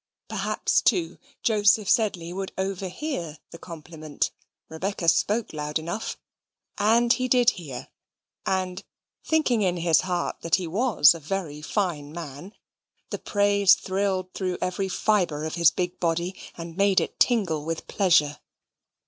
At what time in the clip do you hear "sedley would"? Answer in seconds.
1.87-2.53